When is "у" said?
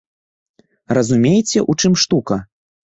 1.71-1.79